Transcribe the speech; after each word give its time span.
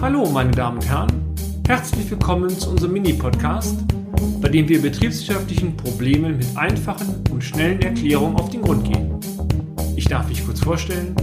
Hallo, 0.00 0.26
meine 0.30 0.50
Damen 0.50 0.78
und 0.78 0.88
Herren. 0.88 1.34
Herzlich 1.66 2.10
willkommen 2.10 2.50
zu 2.50 2.70
unserem 2.70 2.92
Mini-Podcast, 2.92 3.78
bei 4.40 4.48
dem 4.48 4.68
wir 4.68 4.82
betriebswirtschaftlichen 4.82 5.76
Problemen 5.76 6.36
mit 6.36 6.46
einfachen 6.56 7.24
und 7.30 7.42
schnellen 7.42 7.80
Erklärungen 7.82 8.36
auf 8.36 8.50
den 8.50 8.62
Grund 8.62 8.84
gehen. 8.84 9.18
Ich 9.96 10.06
darf 10.06 10.28
mich 10.28 10.44
kurz 10.44 10.60
vorstellen. 10.60 11.16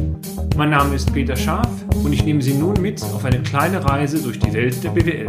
Mein 0.57 0.71
Name 0.71 0.95
ist 0.95 1.13
Peter 1.13 1.35
Scharf 1.35 1.69
und 2.03 2.13
ich 2.13 2.25
nehme 2.25 2.41
Sie 2.41 2.53
nun 2.53 2.81
mit 2.81 3.01
auf 3.01 3.23
eine 3.25 3.41
kleine 3.41 3.85
Reise 3.85 4.21
durch 4.21 4.39
die 4.39 4.53
Welt 4.53 4.83
der 4.83 4.89
BWL. 4.89 5.27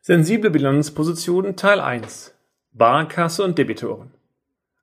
Sensible 0.00 0.50
Bilanzpositionen 0.50 1.56
Teil 1.56 1.80
1 1.80 2.34
Barkasse 2.72 3.44
und 3.44 3.58
Debitoren 3.58 4.10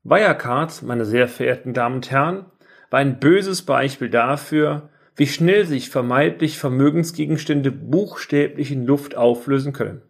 Wirecard, 0.04 0.82
meine 0.84 1.06
sehr 1.06 1.28
verehrten 1.28 1.74
Damen 1.74 1.96
und 1.96 2.10
Herren, 2.10 2.46
war 2.90 3.00
ein 3.00 3.20
böses 3.20 3.64
Beispiel 3.64 4.10
dafür, 4.10 4.90
wie 5.20 5.28
schnell 5.28 5.66
sich 5.66 5.90
vermeintlich 5.90 6.58
Vermögensgegenstände 6.58 7.72
buchstäblich 7.72 8.72
in 8.72 8.86
Luft 8.86 9.18
auflösen 9.18 9.74
können. 9.74 10.02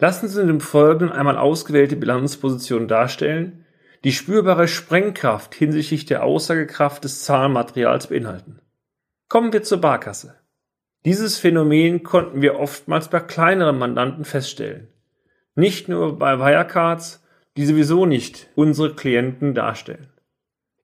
Lassen 0.00 0.28
Sie 0.28 0.40
uns 0.40 0.50
im 0.50 0.60
Folgenden 0.60 1.12
einmal 1.12 1.38
ausgewählte 1.38 1.94
Bilanzpositionen 1.94 2.88
darstellen, 2.88 3.64
die 4.02 4.10
spürbare 4.10 4.66
Sprengkraft 4.66 5.54
hinsichtlich 5.54 6.04
der 6.04 6.24
Aussagekraft 6.24 7.04
des 7.04 7.22
Zahlenmaterials 7.22 8.08
beinhalten. 8.08 8.58
Kommen 9.28 9.52
wir 9.52 9.62
zur 9.62 9.80
Barkasse. 9.80 10.34
Dieses 11.04 11.38
Phänomen 11.38 12.02
konnten 12.02 12.42
wir 12.42 12.58
oftmals 12.58 13.06
bei 13.06 13.20
kleineren 13.20 13.78
Mandanten 13.78 14.24
feststellen. 14.24 14.88
Nicht 15.54 15.88
nur 15.88 16.18
bei 16.18 16.40
Wirecards, 16.40 17.24
die 17.56 17.66
sowieso 17.66 18.04
nicht 18.04 18.48
unsere 18.56 18.96
Klienten 18.96 19.54
darstellen. 19.54 20.08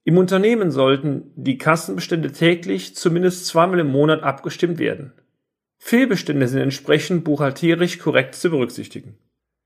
Im 0.05 0.19
Unternehmen 0.19 0.70
sollten 0.70 1.30
die 1.37 1.59
Kassenbestände 1.59 2.33
täglich 2.33 2.97
zumindest 2.97 3.47
zweimal 3.47 3.79
im 3.79 3.93
Monat 3.93 4.23
abgestimmt 4.23 4.79
werden. 4.79 5.12
Fehlbestände 5.79 6.48
sind 6.48 6.60
entsprechend 6.60 7.24
buchhalterisch 7.24 7.99
korrekt 7.99 8.35
zu 8.35 8.51
berücksichtigen. 8.51 9.18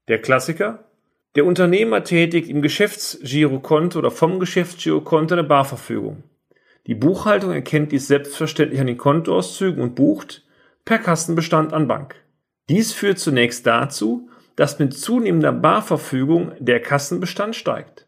Der 0.09 0.21
Klassiker? 0.21 0.85
Der 1.37 1.45
Unternehmer 1.45 2.05
tätigt 2.05 2.49
im 2.49 2.63
Geschäftsgirokonto 2.63 3.99
oder 3.99 4.11
vom 4.11 4.39
Geschäftsgirokonto 4.41 5.35
eine 5.35 5.45
Barverfügung. 5.45 6.23
Die 6.87 6.95
Buchhaltung 6.95 7.53
erkennt 7.53 7.93
dies 7.93 8.07
selbstverständlich 8.07 8.81
an 8.81 8.87
den 8.87 8.97
Kontoauszügen 8.97 9.83
und 9.83 9.95
bucht 9.95 10.45
per 10.85 10.99
Kassenbestand 10.99 11.73
an 11.73 11.89
Bank. 11.89 12.15
Dies 12.69 12.93
führt 12.93 13.19
zunächst 13.19 13.67
dazu, 13.67 14.31
dass 14.55 14.79
mit 14.79 14.95
zunehmender 14.95 15.53
Barverfügung 15.53 16.53
der 16.59 16.81
Kassenbestand 16.81 17.55
steigt. 17.57 18.06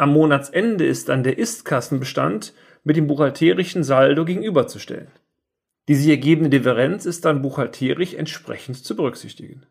Am 0.00 0.14
Monatsende 0.14 0.86
ist 0.86 1.10
dann 1.10 1.24
der 1.24 1.36
Ist-Kassenbestand 1.36 2.54
mit 2.84 2.96
dem 2.96 3.06
buchhalterischen 3.06 3.84
Saldo 3.84 4.24
gegenüberzustellen. 4.24 5.08
Die 5.88 5.94
sich 5.94 6.08
ergebende 6.08 6.48
Differenz 6.48 7.04
ist 7.04 7.26
dann 7.26 7.42
buchhalterisch 7.42 8.14
entsprechend 8.14 8.82
zu 8.82 8.96
berücksichtigen. 8.96 9.66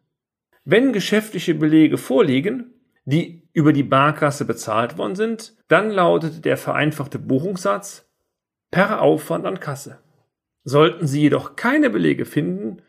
Wenn 0.66 0.94
geschäftliche 0.94 1.56
Belege 1.56 1.98
vorliegen, 1.98 2.76
die 3.06 3.50
über 3.54 3.74
die 3.74 3.82
Barkasse 3.82 4.46
bezahlt 4.46 5.00
worden 5.00 5.16
sind, 5.16 5.56
dann 5.68 5.90
lautet 5.90 6.46
der 6.46 6.58
vereinfachte 6.58 7.18
Buchungssatz 7.18 8.08
per 8.70 9.02
Aufwand 9.02 9.48
an 9.48 9.60
Kasse. 9.60 9.98
Sollten 10.64 11.08
Sie 11.08 11.22
jedoch 11.22 11.56
keine 11.56 11.90
Belege 11.90 12.26
finden, 12.26 12.84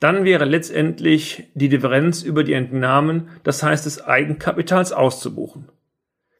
dann 0.00 0.24
wäre 0.24 0.46
letztendlich 0.46 1.50
die 1.52 1.68
Differenz 1.68 2.22
über 2.22 2.42
die 2.42 2.54
Entnahmen, 2.54 3.28
das 3.42 3.62
heißt 3.62 3.84
des 3.84 4.02
Eigenkapitals, 4.02 4.92
auszubuchen. 4.92 5.68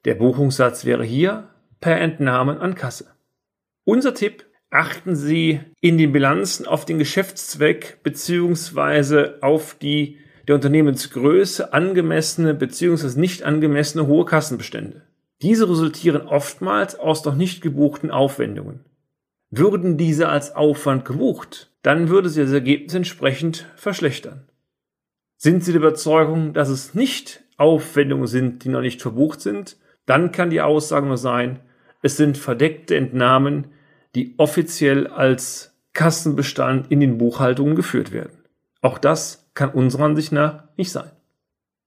Der 0.06 0.14
Buchungssatz 0.14 0.84
wäre 0.84 1.02
hier 1.02 1.48
per 1.80 2.00
Entnahmen 2.00 2.58
an 2.58 2.76
Kasse. 2.76 3.10
Unser 3.82 4.14
Tipp, 4.14 4.46
achten 4.70 5.16
Sie 5.16 5.58
in 5.80 5.98
den 5.98 6.12
Bilanzen 6.12 6.64
auf 6.64 6.84
den 6.84 7.00
Geschäftszweck 7.00 8.04
bzw. 8.04 9.40
auf 9.40 9.74
die 9.74 10.18
der 10.46 10.54
Unternehmensgröße 10.54 11.72
angemessene 11.72 12.54
bzw. 12.54 13.18
nicht 13.18 13.42
angemessene 13.42 14.06
hohe 14.06 14.24
Kassenbestände. 14.24 15.02
Diese 15.42 15.68
resultieren 15.68 16.22
oftmals 16.22 16.96
aus 16.96 17.24
noch 17.24 17.34
nicht 17.34 17.60
gebuchten 17.60 18.12
Aufwendungen. 18.12 18.84
Würden 19.50 19.96
diese 19.96 20.28
als 20.28 20.54
Aufwand 20.54 21.04
gebucht, 21.04 21.72
dann 21.82 22.10
würde 22.10 22.28
sich 22.28 22.44
das 22.44 22.52
Ergebnis 22.52 22.94
entsprechend 22.94 23.66
verschlechtern. 23.74 24.44
Sind 25.36 25.64
Sie 25.64 25.72
der 25.72 25.80
Überzeugung, 25.80 26.52
dass 26.52 26.68
es 26.68 26.94
nicht 26.94 27.42
Aufwendungen 27.56 28.28
sind, 28.28 28.62
die 28.62 28.68
noch 28.68 28.82
nicht 28.82 29.02
verbucht 29.02 29.40
sind, 29.40 29.76
dann 30.06 30.32
kann 30.32 30.50
die 30.50 30.60
Aussage 30.60 31.06
nur 31.06 31.18
sein, 31.18 31.60
es 32.02 32.16
sind 32.16 32.38
verdeckte 32.38 32.96
Entnahmen, 32.96 33.72
die 34.14 34.34
offiziell 34.38 35.06
als 35.08 35.76
Kassenbestand 35.92 36.90
in 36.90 37.00
den 37.00 37.18
Buchhaltungen 37.18 37.74
geführt 37.74 38.12
werden. 38.12 38.44
Auch 38.80 38.98
das 38.98 39.50
kann 39.54 39.70
unserer 39.70 40.04
Ansicht 40.04 40.32
nach 40.32 40.64
nicht 40.76 40.92
sein. 40.92 41.10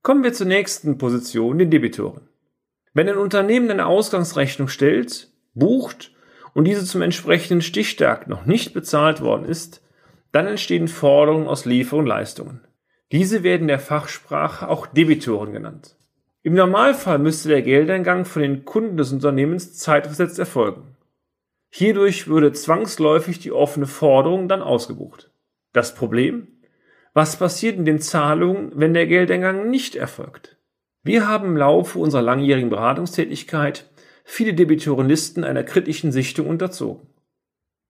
Kommen 0.01 0.23
wir 0.23 0.33
zur 0.33 0.47
nächsten 0.47 0.97
Position, 0.97 1.57
den 1.57 1.71
Debitoren. 1.71 2.21
Wenn 2.93 3.07
ein 3.07 3.17
Unternehmen 3.17 3.69
eine 3.69 3.85
Ausgangsrechnung 3.85 4.67
stellt, 4.67 5.29
bucht 5.53 6.11
und 6.53 6.65
diese 6.65 6.85
zum 6.85 7.01
entsprechenden 7.01 7.61
Stichtag 7.61 8.27
noch 8.27 8.45
nicht 8.45 8.73
bezahlt 8.73 9.21
worden 9.21 9.45
ist, 9.45 9.81
dann 10.31 10.47
entstehen 10.47 10.87
Forderungen 10.87 11.47
aus 11.47 11.65
Liefer- 11.65 11.97
und 11.97 12.05
Leistungen. 12.05 12.61
Diese 13.11 13.43
werden 13.43 13.67
der 13.67 13.79
Fachsprache 13.79 14.67
auch 14.67 14.87
Debitoren 14.87 15.53
genannt. 15.53 15.95
Im 16.49 16.55
Normalfall 16.55 17.19
müsste 17.19 17.49
der 17.49 17.61
Geldeingang 17.61 18.25
von 18.25 18.41
den 18.41 18.65
Kunden 18.65 18.97
des 18.97 19.11
Unternehmens 19.11 19.77
zeitversetzt 19.77 20.39
erfolgen. 20.39 20.95
Hierdurch 21.69 22.27
würde 22.27 22.51
zwangsläufig 22.53 23.37
die 23.37 23.51
offene 23.51 23.85
Forderung 23.85 24.47
dann 24.47 24.63
ausgebucht. 24.63 25.29
Das 25.73 25.93
Problem? 25.93 26.47
Was 27.13 27.37
passiert 27.37 27.77
in 27.77 27.85
den 27.85 27.99
Zahlungen, 27.99 28.71
wenn 28.73 28.95
der 28.95 29.05
Geldeingang 29.05 29.69
nicht 29.69 29.95
erfolgt? 29.95 30.57
Wir 31.03 31.27
haben 31.27 31.49
im 31.49 31.57
Laufe 31.57 31.99
unserer 31.99 32.23
langjährigen 32.23 32.71
Beratungstätigkeit 32.71 33.87
viele 34.23 34.55
Debitorenlisten 34.55 35.43
einer 35.43 35.63
kritischen 35.63 36.11
Sichtung 36.11 36.47
unterzogen. 36.47 37.09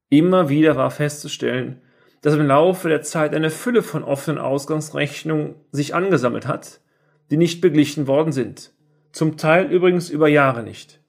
Immer 0.10 0.50
wieder 0.50 0.76
war 0.76 0.92
festzustellen, 0.92 1.82
dass 2.24 2.34
im 2.34 2.46
Laufe 2.46 2.90
der 2.90 3.04
Zeit 3.04 3.34
eine 3.34 3.52
Fülle 3.52 3.84
von 3.84 4.04
offenen 4.04 4.38
Ausgangsrechnungen 4.38 5.56
sich 5.72 5.96
angesammelt 5.96 6.46
hat, 6.46 6.82
die 7.32 7.38
nicht 7.38 7.62
beglichen 7.62 8.08
worden 8.08 8.32
sind. 8.32 8.72
Zum 9.12 9.38
Teil 9.38 9.72
übrigens 9.72 10.10
über 10.10 10.28
Jahre 10.28 10.64
nicht. 10.64 11.00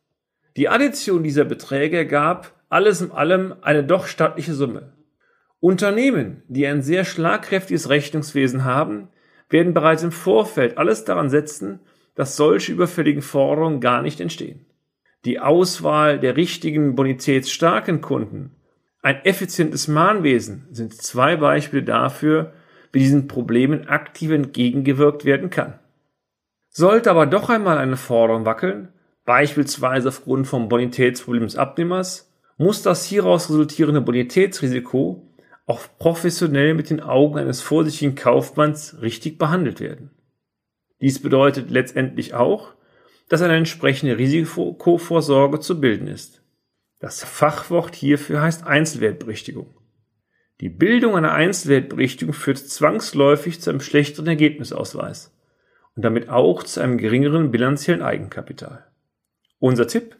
Die 0.57 0.69
Addition 0.69 1.23
dieser 1.23 1.45
Beträge 1.45 1.97
ergab 1.97 2.55
alles 2.69 3.01
in 3.01 3.11
allem 3.11 3.55
eine 3.63 3.85
doch 3.85 4.07
stattliche 4.07 4.55
Summe. 4.55 4.93
Unternehmen, 5.61 6.43
die 6.49 6.67
ein 6.67 6.83
sehr 6.83 7.05
schlagkräftiges 7.05 7.91
Rechnungswesen 7.91 8.65
haben, 8.65 9.09
werden 9.51 9.75
bereits 9.75 10.03
im 10.03 10.13
Vorfeld 10.13 10.79
alles 10.79 11.05
daran 11.05 11.29
setzen, 11.29 11.81
dass 12.15 12.37
solche 12.37 12.73
überfälligen 12.73 13.23
Forderungen 13.23 13.81
gar 13.81 14.03
nicht 14.03 14.21
entstehen. 14.21 14.67
Die 15.25 15.39
Auswahl 15.39 16.19
der 16.19 16.37
richtigen 16.37 16.95
bonitätsstarken 16.95 18.01
Kunden, 18.01 18.57
ein 19.03 19.25
effizientes 19.25 19.89
Mahnwesen 19.89 20.67
sind 20.73 20.95
zwei 20.95 21.37
Beispiele 21.37 21.83
dafür, 21.83 22.53
wie 22.93 22.99
diesen 22.99 23.29
Problemen 23.29 23.89
aktiv 23.89 24.31
entgegengewirkt 24.31 25.25
werden 25.25 25.49
kann. 25.49 25.79
Sollte 26.73 27.11
aber 27.11 27.27
doch 27.27 27.51
einmal 27.51 27.79
eine 27.79 27.97
Forderung 27.97 28.47
wackeln, 28.47 28.89
beispielsweise 29.25 30.09
aufgrund 30.09 30.47
vom 30.47 30.69
Bonitätsproblem 30.69 31.43
des 31.43 31.57
Abnehmers, 31.57 32.33
muss 32.59 32.83
das 32.83 33.05
hieraus 33.05 33.51
resultierende 33.51 34.01
Bonitätsrisiko 34.01 35.27
auch 35.67 35.83
professionell 35.99 36.75
mit 36.75 36.91
den 36.91 37.01
Augen 37.01 37.39
eines 37.39 37.61
vorsichtigen 37.61 38.15
Kaufmanns 38.15 39.01
richtig 39.03 39.37
behandelt 39.39 39.81
werden. 39.81 40.11
Dies 41.01 41.21
bedeutet 41.21 41.71
letztendlich 41.71 42.35
auch, 42.35 42.75
dass 43.29 43.43
eine 43.43 43.57
entsprechende 43.57 44.19
Risikovorsorge 44.19 45.61
zu 45.61 45.81
bilden 45.81 46.07
ist. 46.07 46.43
Das 47.01 47.25
Fachwort 47.25 47.95
hierfür 47.95 48.43
heißt 48.43 48.67
Einzelwertberichtigung. 48.67 49.75
Die 50.61 50.69
Bildung 50.69 51.17
einer 51.17 51.33
Einzelwertberichtigung 51.33 52.35
führt 52.35 52.59
zwangsläufig 52.59 53.61
zu 53.61 53.71
einem 53.71 53.81
schlechteren 53.81 54.27
Ergebnisausweis 54.27 55.33
und 56.01 56.05
damit 56.05 56.31
auch 56.31 56.63
zu 56.63 56.81
einem 56.81 56.97
geringeren 56.97 57.51
bilanziellen 57.51 58.01
Eigenkapital. 58.01 58.87
Unser 59.59 59.87
Tipp? 59.87 60.17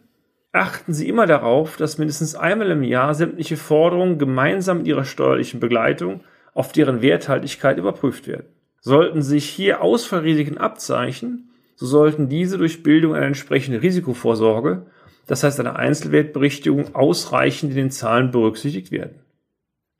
Achten 0.51 0.93
Sie 0.93 1.09
immer 1.09 1.25
darauf, 1.25 1.75
dass 1.75 1.97
mindestens 1.97 2.35
einmal 2.35 2.69
im 2.69 2.83
Jahr 2.83 3.15
sämtliche 3.15 3.57
Forderungen 3.57 4.19
gemeinsam 4.19 4.77
mit 4.77 4.87
Ihrer 4.87 5.05
steuerlichen 5.05 5.59
Begleitung 5.59 6.21
auf 6.53 6.71
deren 6.71 7.01
Werthaltigkeit 7.01 7.79
überprüft 7.79 8.27
werden. 8.27 8.45
Sollten 8.79 9.23
sich 9.23 9.45
hier 9.45 9.81
Ausfallrisiken 9.81 10.59
abzeichnen, 10.59 11.49
so 11.75 11.87
sollten 11.87 12.29
diese 12.29 12.59
durch 12.59 12.83
Bildung 12.83 13.15
einer 13.15 13.25
entsprechenden 13.25 13.81
Risikovorsorge, 13.81 14.85
das 15.25 15.43
heißt 15.43 15.59
einer 15.59 15.77
Einzelwertberichtigung, 15.77 16.93
ausreichend 16.93 17.71
in 17.71 17.77
den 17.77 17.91
Zahlen 17.91 18.29
berücksichtigt 18.29 18.91
werden. 18.91 19.15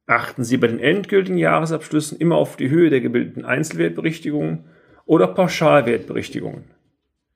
Achten 0.06 0.44
Sie 0.44 0.58
bei 0.58 0.68
den 0.68 0.80
endgültigen 0.80 1.40
Jahresabschlüssen 1.40 2.20
immer 2.20 2.36
auf 2.36 2.56
die 2.56 2.70
Höhe 2.70 2.92
der 2.92 3.02
gebildeten 3.02 3.46
Einzelwertberichtigungen 3.46 4.66
oder 5.06 5.28
Pauschalwertberichtigungen. 5.28 6.66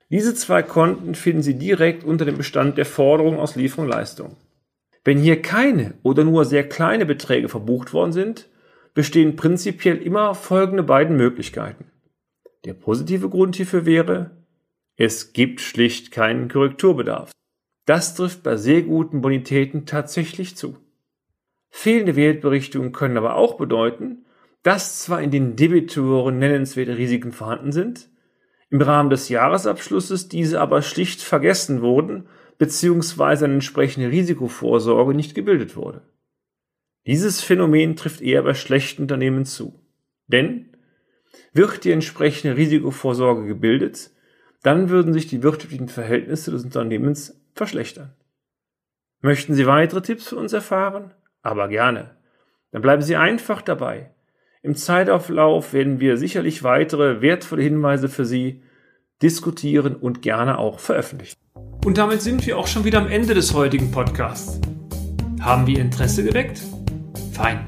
Diese 0.08 0.34
zwei 0.34 0.62
Konten 0.62 1.14
finden 1.14 1.42
Sie 1.42 1.58
direkt 1.58 2.04
unter 2.04 2.24
dem 2.24 2.36
Bestand 2.36 2.78
der 2.78 2.86
Forderung 2.86 3.38
aus 3.38 3.56
Lieferung 3.56 3.88
Leistung. 3.88 4.36
Wenn 5.04 5.18
hier 5.18 5.42
keine 5.42 5.94
oder 6.02 6.24
nur 6.24 6.44
sehr 6.44 6.68
kleine 6.68 7.06
Beträge 7.06 7.48
verbucht 7.48 7.92
worden 7.92 8.12
sind, 8.12 8.48
bestehen 8.94 9.36
prinzipiell 9.36 9.96
immer 9.98 10.34
folgende 10.34 10.82
beiden 10.82 11.16
Möglichkeiten. 11.16 11.90
Der 12.64 12.74
positive 12.74 13.28
Grund 13.28 13.56
hierfür 13.56 13.86
wäre, 13.86 14.30
es 14.96 15.32
gibt 15.32 15.60
schlicht 15.60 16.10
keinen 16.10 16.48
Korrekturbedarf. 16.48 17.30
Das 17.84 18.14
trifft 18.14 18.42
bei 18.42 18.56
sehr 18.56 18.82
guten 18.82 19.20
Bonitäten 19.20 19.86
tatsächlich 19.86 20.56
zu. 20.56 20.76
Fehlende 21.68 22.16
Wertberichtungen 22.16 22.92
können 22.92 23.16
aber 23.18 23.36
auch 23.36 23.58
bedeuten, 23.58 24.24
dass 24.66 25.02
zwar 25.02 25.22
in 25.22 25.30
den 25.30 25.54
Debitoren 25.54 26.40
nennenswerte 26.40 26.98
Risiken 26.98 27.30
vorhanden 27.30 27.70
sind, 27.70 28.10
im 28.68 28.82
Rahmen 28.82 29.10
des 29.10 29.28
Jahresabschlusses 29.28 30.28
diese 30.28 30.60
aber 30.60 30.82
schlicht 30.82 31.22
vergessen 31.22 31.82
wurden 31.82 32.26
bzw. 32.58 33.44
eine 33.44 33.54
entsprechende 33.54 34.10
Risikovorsorge 34.10 35.14
nicht 35.14 35.36
gebildet 35.36 35.76
wurde. 35.76 36.02
Dieses 37.06 37.40
Phänomen 37.42 37.94
trifft 37.94 38.20
eher 38.20 38.42
bei 38.42 38.54
schlechten 38.54 39.02
Unternehmen 39.02 39.44
zu. 39.44 39.80
Denn 40.26 40.76
wird 41.52 41.84
die 41.84 41.92
entsprechende 41.92 42.56
Risikovorsorge 42.56 43.46
gebildet, 43.46 44.10
dann 44.64 44.88
würden 44.88 45.12
sich 45.12 45.28
die 45.28 45.44
wirtschaftlichen 45.44 45.88
Verhältnisse 45.88 46.50
des 46.50 46.64
Unternehmens 46.64 47.40
verschlechtern. 47.54 48.16
Möchten 49.20 49.54
Sie 49.54 49.68
weitere 49.68 50.02
Tipps 50.02 50.26
von 50.26 50.38
uns 50.38 50.52
erfahren? 50.52 51.14
Aber 51.42 51.68
gerne. 51.68 52.16
Dann 52.72 52.82
bleiben 52.82 53.02
Sie 53.02 53.14
einfach 53.14 53.62
dabei. 53.62 54.10
Im 54.66 54.74
Zeitauflauf 54.74 55.72
werden 55.72 56.00
wir 56.00 56.16
sicherlich 56.16 56.64
weitere 56.64 57.20
wertvolle 57.20 57.62
Hinweise 57.62 58.08
für 58.08 58.24
Sie 58.24 58.62
diskutieren 59.22 59.94
und 59.94 60.22
gerne 60.22 60.58
auch 60.58 60.80
veröffentlichen. 60.80 61.36
Und 61.84 61.98
damit 61.98 62.20
sind 62.20 62.44
wir 62.48 62.58
auch 62.58 62.66
schon 62.66 62.84
wieder 62.84 62.98
am 62.98 63.06
Ende 63.06 63.34
des 63.34 63.54
heutigen 63.54 63.92
Podcasts. 63.92 64.60
Haben 65.40 65.68
wir 65.68 65.78
Interesse 65.78 66.24
geweckt? 66.24 66.60
Fein. 67.32 67.64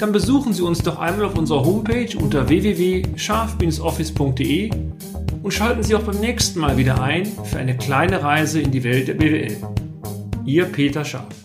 Dann 0.00 0.10
besuchen 0.10 0.52
Sie 0.52 0.62
uns 0.62 0.80
doch 0.80 0.98
einmal 0.98 1.26
auf 1.26 1.38
unserer 1.38 1.64
Homepage 1.64 2.18
unter 2.20 2.48
www.scharf-office.de 2.48 4.70
und 5.40 5.54
schalten 5.54 5.84
Sie 5.84 5.94
auch 5.94 6.02
beim 6.02 6.18
nächsten 6.18 6.58
Mal 6.58 6.76
wieder 6.76 7.00
ein 7.00 7.26
für 7.26 7.58
eine 7.58 7.76
kleine 7.76 8.24
Reise 8.24 8.60
in 8.60 8.72
die 8.72 8.82
Welt 8.82 9.06
der 9.06 9.14
BWL. 9.14 9.56
Ihr 10.44 10.64
Peter 10.64 11.04
Scharf. 11.04 11.43